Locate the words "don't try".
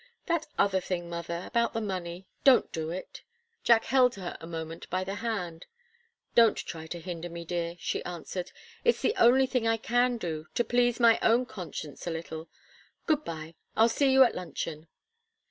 6.33-6.87